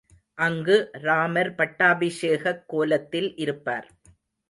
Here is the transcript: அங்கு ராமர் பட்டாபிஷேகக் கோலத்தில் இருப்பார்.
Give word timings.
அங்கு 0.37 0.89
ராமர் 0.91 1.51
பட்டாபிஷேகக் 1.55 2.63
கோலத்தில் 2.67 3.35
இருப்பார். 3.35 3.87